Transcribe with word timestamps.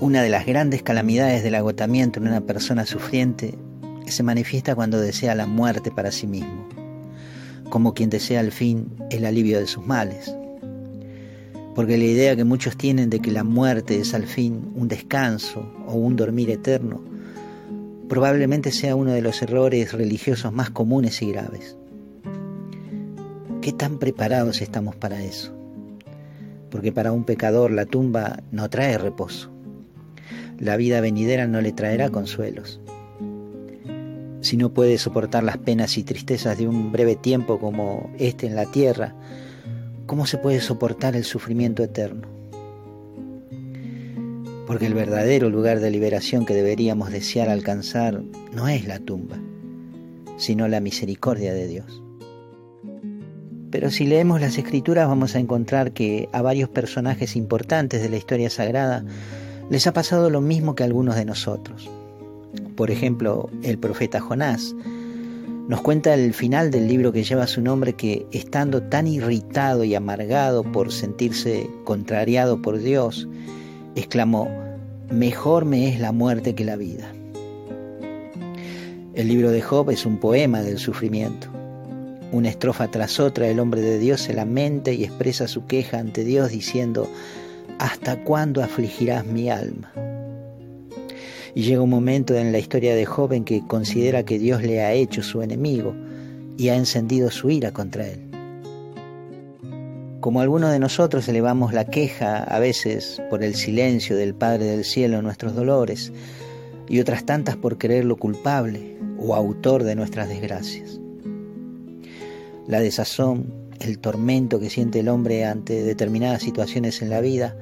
Una 0.00 0.22
de 0.22 0.30
las 0.30 0.46
grandes 0.46 0.82
calamidades 0.82 1.42
del 1.42 1.56
agotamiento 1.56 2.20
en 2.20 2.28
una 2.28 2.40
persona 2.40 2.86
sufriente 2.86 3.58
se 4.06 4.22
manifiesta 4.22 4.74
cuando 4.74 4.98
desea 4.98 5.34
la 5.34 5.46
muerte 5.46 5.90
para 5.90 6.10
sí 6.10 6.26
mismo, 6.26 6.66
como 7.68 7.92
quien 7.92 8.08
desea 8.08 8.40
al 8.40 8.50
fin 8.50 8.94
el 9.10 9.26
alivio 9.26 9.58
de 9.58 9.66
sus 9.66 9.86
males. 9.86 10.34
Porque 11.74 11.98
la 11.98 12.04
idea 12.04 12.34
que 12.34 12.44
muchos 12.44 12.78
tienen 12.78 13.10
de 13.10 13.20
que 13.20 13.30
la 13.30 13.44
muerte 13.44 14.00
es 14.00 14.14
al 14.14 14.26
fin 14.26 14.72
un 14.74 14.88
descanso 14.88 15.70
o 15.86 15.92
un 15.92 16.16
dormir 16.16 16.48
eterno, 16.48 17.02
probablemente 18.08 18.72
sea 18.72 18.96
uno 18.96 19.12
de 19.12 19.20
los 19.20 19.42
errores 19.42 19.92
religiosos 19.92 20.50
más 20.50 20.70
comunes 20.70 21.20
y 21.20 21.30
graves. 21.30 21.76
¿Qué 23.60 23.74
tan 23.74 23.98
preparados 23.98 24.62
estamos 24.62 24.96
para 24.96 25.22
eso? 25.22 25.54
Porque 26.70 26.90
para 26.90 27.12
un 27.12 27.24
pecador 27.24 27.70
la 27.70 27.84
tumba 27.84 28.42
no 28.50 28.70
trae 28.70 28.96
reposo 28.96 29.49
la 30.60 30.76
vida 30.76 31.00
venidera 31.00 31.46
no 31.46 31.60
le 31.62 31.72
traerá 31.72 32.10
consuelos. 32.10 32.80
Si 34.42 34.56
no 34.56 34.72
puede 34.72 34.98
soportar 34.98 35.42
las 35.42 35.58
penas 35.58 35.96
y 35.98 36.04
tristezas 36.04 36.58
de 36.58 36.68
un 36.68 36.92
breve 36.92 37.16
tiempo 37.16 37.58
como 37.58 38.10
este 38.18 38.46
en 38.46 38.56
la 38.56 38.66
tierra, 38.66 39.14
¿cómo 40.06 40.26
se 40.26 40.38
puede 40.38 40.60
soportar 40.60 41.16
el 41.16 41.24
sufrimiento 41.24 41.82
eterno? 41.82 42.28
Porque 44.66 44.86
el 44.86 44.94
verdadero 44.94 45.50
lugar 45.50 45.80
de 45.80 45.90
liberación 45.90 46.44
que 46.44 46.54
deberíamos 46.54 47.10
desear 47.10 47.48
alcanzar 47.48 48.22
no 48.52 48.68
es 48.68 48.86
la 48.86 48.98
tumba, 48.98 49.38
sino 50.36 50.68
la 50.68 50.80
misericordia 50.80 51.52
de 51.52 51.66
Dios. 51.66 52.02
Pero 53.70 53.90
si 53.90 54.06
leemos 54.06 54.40
las 54.40 54.58
escrituras 54.58 55.08
vamos 55.08 55.36
a 55.36 55.38
encontrar 55.38 55.92
que 55.92 56.28
a 56.32 56.42
varios 56.42 56.68
personajes 56.68 57.36
importantes 57.36 58.02
de 58.02 58.08
la 58.08 58.16
historia 58.16 58.50
sagrada 58.50 59.04
les 59.70 59.86
ha 59.86 59.92
pasado 59.92 60.28
lo 60.28 60.40
mismo 60.40 60.74
que 60.74 60.84
algunos 60.84 61.14
de 61.14 61.24
nosotros. 61.24 61.88
Por 62.76 62.90
ejemplo, 62.90 63.48
el 63.62 63.78
profeta 63.78 64.20
Jonás 64.20 64.74
nos 65.68 65.80
cuenta 65.82 66.12
el 66.14 66.34
final 66.34 66.72
del 66.72 66.88
libro 66.88 67.12
que 67.12 67.22
lleva 67.22 67.46
su 67.46 67.62
nombre 67.62 67.92
que 67.92 68.26
estando 68.32 68.82
tan 68.82 69.06
irritado 69.06 69.84
y 69.84 69.94
amargado 69.94 70.64
por 70.64 70.92
sentirse 70.92 71.70
contrariado 71.84 72.60
por 72.60 72.80
Dios, 72.80 73.28
exclamó, 73.94 74.48
mejor 75.10 75.64
me 75.64 75.88
es 75.88 76.00
la 76.00 76.10
muerte 76.10 76.56
que 76.56 76.64
la 76.64 76.74
vida. 76.74 77.12
El 79.14 79.28
libro 79.28 79.52
de 79.52 79.62
Job 79.62 79.90
es 79.90 80.06
un 80.06 80.18
poema 80.18 80.62
del 80.62 80.78
sufrimiento. 80.78 81.46
Una 82.32 82.48
estrofa 82.48 82.88
tras 82.88 83.20
otra 83.20 83.46
el 83.46 83.60
hombre 83.60 83.80
de 83.80 83.98
Dios 84.00 84.22
se 84.22 84.34
lamenta 84.34 84.90
y 84.90 85.04
expresa 85.04 85.46
su 85.46 85.66
queja 85.66 85.98
ante 85.98 86.24
Dios 86.24 86.50
diciendo, 86.50 87.08
¿hasta 87.78 88.22
cuándo 88.24 88.62
afligirás 88.62 89.26
mi 89.26 89.50
alma? 89.50 89.92
Y 91.54 91.62
llega 91.62 91.82
un 91.82 91.90
momento 91.90 92.34
en 92.34 92.52
la 92.52 92.58
historia 92.58 92.94
de 92.94 93.06
Job 93.06 93.32
en 93.32 93.44
que 93.44 93.66
considera 93.66 94.24
que 94.24 94.38
Dios 94.38 94.62
le 94.62 94.82
ha 94.82 94.92
hecho 94.92 95.22
su 95.22 95.42
enemigo 95.42 95.94
y 96.56 96.68
ha 96.68 96.76
encendido 96.76 97.30
su 97.30 97.50
ira 97.50 97.72
contra 97.72 98.06
él. 98.06 98.30
Como 100.20 100.42
algunos 100.42 100.70
de 100.70 100.78
nosotros 100.78 101.26
elevamos 101.28 101.72
la 101.72 101.86
queja 101.86 102.44
a 102.44 102.58
veces 102.58 103.22
por 103.30 103.42
el 103.42 103.54
silencio 103.54 104.16
del 104.16 104.34
Padre 104.34 104.66
del 104.66 104.84
Cielo 104.84 105.18
en 105.18 105.24
nuestros 105.24 105.54
dolores 105.54 106.12
y 106.88 107.00
otras 107.00 107.24
tantas 107.24 107.56
por 107.56 107.78
creerlo 107.78 108.16
culpable 108.16 108.98
o 109.18 109.34
autor 109.34 109.82
de 109.82 109.94
nuestras 109.94 110.28
desgracias. 110.28 111.00
La 112.66 112.80
desazón 112.80 113.59
el 113.80 113.98
tormento 113.98 114.60
que 114.60 114.70
siente 114.70 115.00
el 115.00 115.08
hombre 115.08 115.44
ante 115.44 115.82
determinadas 115.82 116.42
situaciones 116.42 117.02
en 117.02 117.10
la 117.10 117.20
vida 117.20 117.56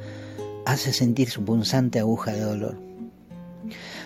hace 0.66 0.92
sentir 0.92 1.30
su 1.30 1.44
punzante 1.44 1.98
aguja 1.98 2.33
de 2.33 2.41
dolor. 2.41 2.77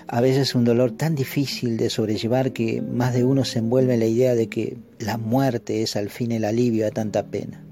A 0.07 0.21
veces 0.21 0.55
un 0.55 0.65
dolor 0.65 0.93
tan 0.93 1.15
difícil 1.15 1.77
de 1.77 1.91
sobrellevar 1.91 2.53
que 2.53 2.83
más 2.83 3.15
de 3.15 3.25
uno 3.25 3.45
se 3.45 3.61
envuelve 3.61 3.95
en 3.95 4.01
la 4.01 4.07
idea 4.07 4.35
de 4.35 4.49
que 4.49 4.77
la 4.99 5.17
muerte 5.17 5.83
es 5.83 5.97
al 5.97 6.11
fin 6.11 6.33
el 6.33 6.45
alivio 6.45 6.87
a 6.87 6.91
tanta 6.91 7.25
pena. 7.25 7.65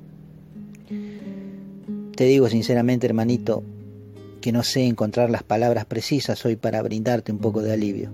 Te 2.17 2.25
digo 2.25 2.49
sinceramente, 2.49 3.07
hermanito, 3.07 3.63
que 4.41 4.53
no 4.53 4.63
sé 4.63 4.85
encontrar 4.87 5.31
las 5.31 5.43
palabras 5.43 5.85
precisas 5.85 6.45
hoy 6.47 6.57
para 6.57 6.83
brindarte 6.83 7.31
un 7.31 7.39
poco 7.39 7.63
de 7.63 7.73
alivio, 7.73 8.11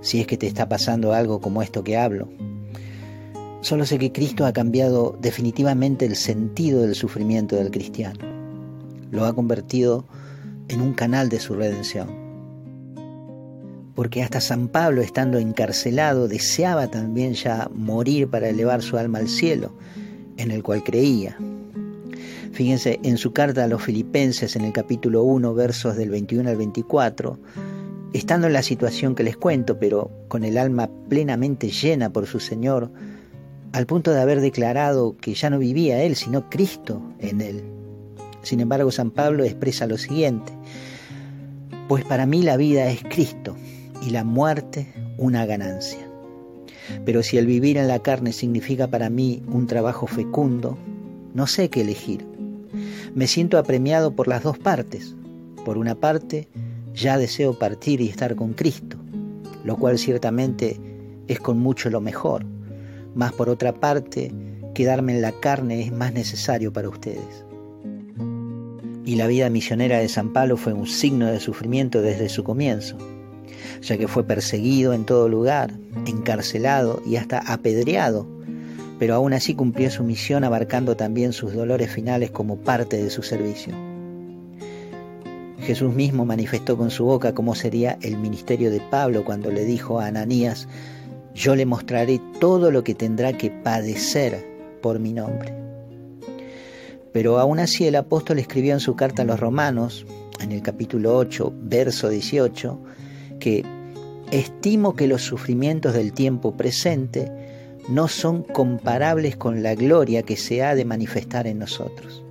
si 0.00 0.20
es 0.20 0.26
que 0.26 0.36
te 0.36 0.46
está 0.46 0.68
pasando 0.68 1.12
algo 1.12 1.40
como 1.40 1.62
esto 1.62 1.84
que 1.84 1.96
hablo, 1.96 2.28
Solo 3.64 3.86
sé 3.86 3.98
que 3.98 4.12
Cristo 4.12 4.44
ha 4.44 4.52
cambiado 4.52 5.16
definitivamente 5.22 6.04
el 6.04 6.16
sentido 6.16 6.82
del 6.82 6.94
sufrimiento 6.94 7.56
del 7.56 7.70
cristiano. 7.70 8.20
Lo 9.10 9.24
ha 9.24 9.34
convertido 9.34 10.04
en 10.68 10.82
un 10.82 10.92
canal 10.92 11.30
de 11.30 11.40
su 11.40 11.54
redención. 11.54 12.10
Porque 13.94 14.22
hasta 14.22 14.42
San 14.42 14.68
Pablo, 14.68 15.00
estando 15.00 15.38
encarcelado, 15.38 16.28
deseaba 16.28 16.88
también 16.88 17.32
ya 17.32 17.70
morir 17.72 18.28
para 18.28 18.50
elevar 18.50 18.82
su 18.82 18.98
alma 18.98 19.20
al 19.20 19.28
cielo, 19.28 19.74
en 20.36 20.50
el 20.50 20.62
cual 20.62 20.84
creía. 20.84 21.38
Fíjense, 22.52 23.00
en 23.02 23.16
su 23.16 23.32
carta 23.32 23.64
a 23.64 23.68
los 23.68 23.82
filipenses, 23.82 24.56
en 24.56 24.66
el 24.66 24.74
capítulo 24.74 25.22
1, 25.22 25.54
versos 25.54 25.96
del 25.96 26.10
21 26.10 26.50
al 26.50 26.56
24, 26.58 27.38
estando 28.12 28.46
en 28.46 28.52
la 28.52 28.62
situación 28.62 29.14
que 29.14 29.22
les 29.22 29.38
cuento, 29.38 29.78
pero 29.78 30.10
con 30.28 30.44
el 30.44 30.58
alma 30.58 30.90
plenamente 31.08 31.70
llena 31.70 32.12
por 32.12 32.26
su 32.26 32.40
Señor, 32.40 32.90
al 33.74 33.86
punto 33.86 34.12
de 34.12 34.20
haber 34.20 34.40
declarado 34.40 35.16
que 35.16 35.34
ya 35.34 35.50
no 35.50 35.58
vivía 35.58 36.00
él, 36.04 36.14
sino 36.14 36.48
Cristo 36.48 37.02
en 37.18 37.40
él. 37.40 37.64
Sin 38.42 38.60
embargo, 38.60 38.92
San 38.92 39.10
Pablo 39.10 39.42
expresa 39.42 39.88
lo 39.88 39.98
siguiente, 39.98 40.52
pues 41.88 42.04
para 42.04 42.24
mí 42.24 42.44
la 42.44 42.56
vida 42.56 42.88
es 42.88 43.02
Cristo 43.02 43.56
y 44.00 44.10
la 44.10 44.22
muerte 44.22 44.94
una 45.18 45.44
ganancia. 45.44 46.08
Pero 47.04 47.24
si 47.24 47.36
el 47.36 47.46
vivir 47.46 47.76
en 47.76 47.88
la 47.88 47.98
carne 47.98 48.32
significa 48.32 48.86
para 48.86 49.10
mí 49.10 49.42
un 49.48 49.66
trabajo 49.66 50.06
fecundo, 50.06 50.78
no 51.34 51.48
sé 51.48 51.68
qué 51.68 51.80
elegir. 51.80 52.24
Me 53.12 53.26
siento 53.26 53.58
apremiado 53.58 54.14
por 54.14 54.28
las 54.28 54.44
dos 54.44 54.56
partes. 54.56 55.16
Por 55.64 55.78
una 55.78 55.96
parte, 55.96 56.46
ya 56.94 57.18
deseo 57.18 57.58
partir 57.58 58.00
y 58.00 58.08
estar 58.08 58.36
con 58.36 58.52
Cristo, 58.52 58.98
lo 59.64 59.76
cual 59.76 59.98
ciertamente 59.98 60.78
es 61.26 61.40
con 61.40 61.58
mucho 61.58 61.90
lo 61.90 62.00
mejor 62.00 62.53
mas 63.14 63.32
por 63.32 63.48
otra 63.48 63.72
parte, 63.72 64.32
quedarme 64.74 65.14
en 65.14 65.22
la 65.22 65.32
carne 65.32 65.82
es 65.82 65.92
más 65.92 66.12
necesario 66.12 66.72
para 66.72 66.88
ustedes. 66.88 67.44
Y 69.04 69.16
la 69.16 69.26
vida 69.26 69.50
misionera 69.50 69.98
de 69.98 70.08
San 70.08 70.32
Pablo 70.32 70.56
fue 70.56 70.72
un 70.72 70.86
signo 70.86 71.26
de 71.26 71.40
sufrimiento 71.40 72.02
desde 72.02 72.28
su 72.28 72.42
comienzo, 72.42 72.96
ya 73.82 73.96
que 73.96 74.08
fue 74.08 74.24
perseguido 74.24 74.92
en 74.92 75.04
todo 75.04 75.28
lugar, 75.28 75.74
encarcelado 76.06 77.02
y 77.06 77.16
hasta 77.16 77.38
apedreado, 77.38 78.26
pero 78.98 79.14
aún 79.14 79.32
así 79.32 79.54
cumplió 79.54 79.90
su 79.90 80.04
misión 80.04 80.44
abarcando 80.44 80.96
también 80.96 81.32
sus 81.32 81.52
dolores 81.52 81.90
finales 81.90 82.30
como 82.30 82.56
parte 82.56 82.96
de 83.02 83.10
su 83.10 83.22
servicio. 83.22 83.74
Jesús 85.60 85.94
mismo 85.94 86.26
manifestó 86.26 86.76
con 86.76 86.90
su 86.90 87.06
boca 87.06 87.34
cómo 87.34 87.54
sería 87.54 87.98
el 88.02 88.18
ministerio 88.18 88.70
de 88.70 88.80
Pablo 88.80 89.24
cuando 89.24 89.50
le 89.50 89.64
dijo 89.64 89.98
a 89.98 90.06
Ananías, 90.06 90.68
yo 91.34 91.56
le 91.56 91.66
mostraré 91.66 92.20
todo 92.38 92.70
lo 92.70 92.84
que 92.84 92.94
tendrá 92.94 93.32
que 93.36 93.50
padecer 93.50 94.46
por 94.80 95.00
mi 95.00 95.12
nombre. 95.12 95.52
Pero 97.12 97.38
aún 97.38 97.58
así 97.58 97.86
el 97.86 97.96
apóstol 97.96 98.38
escribió 98.38 98.72
en 98.72 98.80
su 98.80 98.94
carta 98.96 99.22
a 99.22 99.24
los 99.24 99.40
romanos, 99.40 100.06
en 100.40 100.52
el 100.52 100.62
capítulo 100.62 101.16
8, 101.16 101.52
verso 101.62 102.08
18, 102.08 102.80
que 103.40 103.64
estimo 104.30 104.94
que 104.94 105.06
los 105.06 105.22
sufrimientos 105.22 105.94
del 105.94 106.12
tiempo 106.12 106.56
presente 106.56 107.30
no 107.88 108.08
son 108.08 108.42
comparables 108.42 109.36
con 109.36 109.62
la 109.62 109.74
gloria 109.74 110.22
que 110.22 110.36
se 110.36 110.62
ha 110.62 110.74
de 110.74 110.84
manifestar 110.84 111.46
en 111.46 111.58
nosotros. 111.58 112.22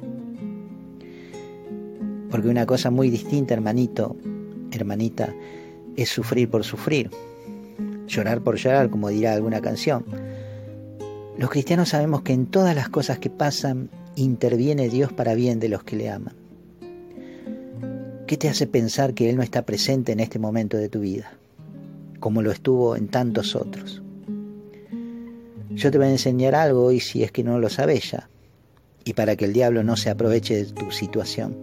Porque 2.32 2.48
una 2.48 2.66
cosa 2.66 2.90
muy 2.90 3.10
distinta, 3.10 3.54
hermanito, 3.54 4.16
hermanita, 4.72 5.34
es 5.96 6.10
sufrir 6.10 6.50
por 6.50 6.64
sufrir 6.64 7.12
llorar 8.08 8.42
por 8.42 8.58
llorar, 8.58 8.90
como 8.90 9.10
dirá 9.10 9.34
alguna 9.34 9.62
canción. 9.62 10.06
Los 11.38 11.50
cristianos 11.50 11.90
sabemos 11.90 12.22
que 12.22 12.34
en 12.34 12.46
todas 12.46 12.76
las 12.76 12.90
cosas 12.90 13.20
que 13.20 13.30
pasan 13.30 13.90
interviene 14.16 14.90
Dios 14.90 15.12
para 15.12 15.34
bien 15.34 15.60
de 15.60 15.70
los 15.70 15.84
que 15.84 15.96
le 15.96 16.10
aman. 16.10 16.36
¿Qué 18.28 18.38
te 18.38 18.50
hace 18.50 18.68
pensar 18.68 19.14
que 19.14 19.30
Él 19.30 19.36
no 19.36 19.44
está 19.44 19.64
presente 19.64 20.12
en 20.12 20.20
este 20.20 20.40
momento 20.40 20.78
de 20.78 20.90
tu 20.90 21.02
vida, 21.02 21.34
como 22.20 22.42
lo 22.42 22.52
estuvo 22.52 22.96
en 22.96 23.08
tantos 23.08 23.56
otros? 23.56 24.02
Yo 25.72 25.92
te 25.92 25.98
voy 25.98 26.08
a 26.08 26.12
enseñar 26.12 26.56
algo 26.56 26.92
y 26.92 27.00
si 27.00 27.24
es 27.24 27.32
que 27.32 27.44
no 27.44 27.58
lo 27.58 27.70
sabes 27.70 28.12
ya, 28.12 28.30
y 29.04 29.14
para 29.14 29.36
que 29.36 29.46
el 29.46 29.54
diablo 29.54 29.84
no 29.84 29.98
se 29.98 30.10
aproveche 30.10 30.56
de 30.56 30.72
tu 30.72 30.92
situación. 30.92 31.56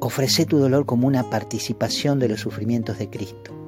Ofrece 0.00 0.44
tu 0.44 0.58
dolor 0.58 0.84
como 0.84 1.06
una 1.06 1.30
participación 1.30 2.18
de 2.18 2.28
los 2.28 2.40
sufrimientos 2.40 2.98
de 2.98 3.08
Cristo 3.08 3.63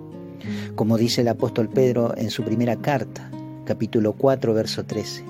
como 0.75 0.99
dice 0.99 1.21
el 1.23 1.29
apóstol 1.29 1.69
Pedro 1.69 2.15
en 2.17 2.31
su 2.31 2.43
primera 2.43 2.77
carta, 2.77 3.31
capítulo 3.65 4.13
4, 4.13 4.55
verso 4.55 4.85
13. 4.85 5.25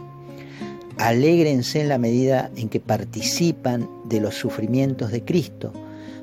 Alégrense 0.99 1.81
en 1.81 1.89
la 1.89 1.99
medida 1.99 2.51
en 2.57 2.69
que 2.69 2.81
participan 2.81 3.89
de 4.09 4.21
los 4.21 4.35
sufrimientos 4.35 5.11
de 5.11 5.25
Cristo, 5.25 5.73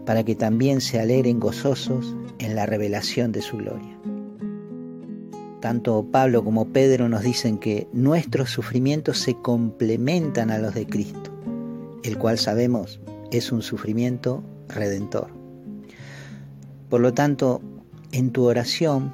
para 0.05 0.23
que 0.23 0.35
también 0.35 0.81
se 0.81 0.99
alegren 0.99 1.39
gozosos 1.39 2.15
en 2.39 2.55
la 2.55 2.65
revelación 2.65 3.31
de 3.31 3.41
su 3.41 3.57
gloria. 3.57 3.97
Tanto 5.61 6.05
Pablo 6.11 6.43
como 6.43 6.73
Pedro 6.73 7.07
nos 7.07 7.23
dicen 7.23 7.57
que 7.57 7.87
nuestros 7.93 8.49
sufrimientos 8.49 9.19
se 9.19 9.35
complementan 9.35 10.51
a 10.51 10.57
los 10.57 10.73
de 10.73 10.85
Cristo, 10.85 11.31
el 12.03 12.17
cual 12.17 12.37
sabemos 12.37 12.99
es 13.31 13.51
un 13.51 13.61
sufrimiento 13.61 14.43
redentor. 14.67 15.27
Por 16.89 16.99
lo 16.99 17.13
tanto, 17.13 17.61
en 18.13 18.31
tu 18.31 18.45
oración, 18.45 19.13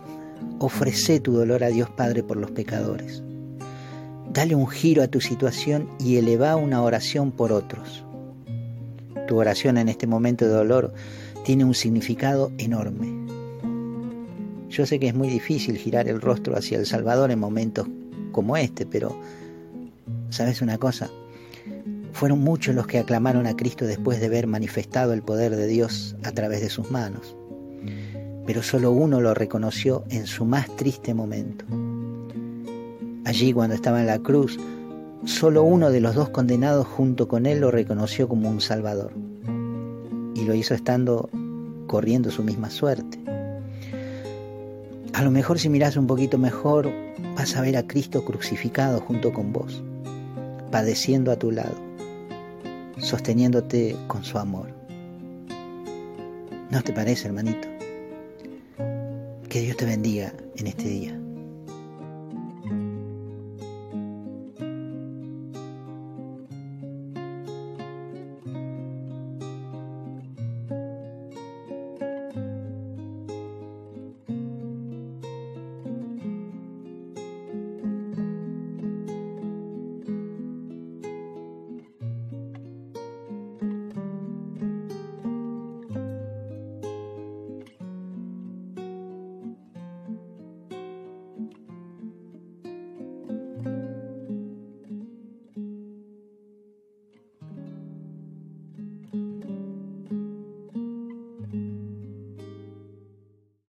ofrece 0.60 1.20
tu 1.20 1.34
dolor 1.34 1.64
a 1.64 1.70
Dios 1.70 1.90
Padre 1.90 2.22
por 2.22 2.38
los 2.38 2.52
pecadores. 2.52 3.24
Dale 4.32 4.54
un 4.54 4.68
giro 4.68 5.02
a 5.02 5.08
tu 5.08 5.22
situación 5.22 5.90
y 6.00 6.18
eleva 6.18 6.56
una 6.56 6.84
oración 6.84 7.32
por 7.32 7.52
otros. 7.52 8.04
Tu 9.28 9.38
oración 9.38 9.78
en 9.78 9.90
este 9.90 10.06
momento 10.06 10.46
de 10.46 10.52
dolor 10.52 10.94
tiene 11.44 11.64
un 11.64 11.74
significado 11.74 12.52
enorme. 12.58 13.08
Yo 14.70 14.86
sé 14.86 15.00
que 15.00 15.08
es 15.08 15.16
muy 15.16 15.30
difícil 15.30 15.78
girar 15.78 16.08
el 16.08 16.22
rostro 16.22 16.56
hacia 16.56 16.78
el 16.78 16.86
Salvador 16.86 17.32
en 17.32 17.40
momentos 17.40 17.88
como 18.32 18.56
este, 18.56 18.86
pero 18.86 19.20
¿sabes 20.30 20.62
una 20.62 20.78
cosa? 20.78 21.10
Fueron 22.14 22.40
muchos 22.40 22.76
los 22.76 22.86
que 22.86 23.00
aclamaron 23.00 23.48
a 23.48 23.56
Cristo 23.56 23.86
después 23.86 24.20
de 24.20 24.30
ver 24.30 24.46
manifestado 24.46 25.14
el 25.14 25.22
poder 25.22 25.56
de 25.56 25.68
Dios 25.68 26.16
a 26.24 26.32
través 26.32 26.62
de 26.62 26.70
sus 26.70 26.92
manos. 26.92 27.36
Pero 28.50 28.64
solo 28.64 28.92
uno 28.92 29.22
lo 29.22 29.36
reconoció 29.36 30.06
en 30.10 30.26
su 30.26 30.44
más 30.44 30.76
triste 30.76 31.14
momento. 31.14 31.66
Allí 33.24 33.54
cuando 33.54 33.76
estaba 33.76 34.00
en 34.00 34.08
la 34.08 34.18
cruz, 34.18 34.58
solo 35.24 35.62
uno 35.62 35.92
de 35.92 36.00
los 36.00 36.16
dos 36.16 36.30
condenados 36.30 36.88
junto 36.88 37.28
con 37.28 37.46
él 37.46 37.60
lo 37.60 37.70
reconoció 37.70 38.28
como 38.28 38.50
un 38.50 38.60
Salvador. 38.60 39.14
Y 40.34 40.46
lo 40.46 40.56
hizo 40.56 40.74
estando 40.74 41.30
corriendo 41.86 42.32
su 42.32 42.42
misma 42.44 42.72
suerte. 42.72 43.20
A 45.14 45.22
lo 45.24 45.30
mejor 45.30 45.60
si 45.60 45.70
miras 45.70 45.96
un 45.96 46.08
poquito 46.08 46.40
mejor, 46.40 46.92
vas 47.38 47.56
a 47.56 47.62
ver 47.62 47.78
a 47.78 47.86
Cristo 47.86 48.26
crucificado 48.26 49.00
junto 49.02 49.32
con 49.32 49.54
vos, 49.54 49.84
padeciendo 50.72 51.32
a 51.32 51.36
tu 51.36 51.52
lado, 51.52 51.76
sosteniéndote 52.98 53.96
con 54.08 54.24
su 54.24 54.40
amor. 54.40 54.70
¿No 56.72 56.82
te 56.82 56.92
parece, 56.94 57.28
hermanito? 57.28 57.69
Que 59.50 59.62
Dios 59.62 59.78
te 59.78 59.86
bendiga 59.86 60.32
en 60.58 60.68
este 60.68 60.84
día. 60.84 61.29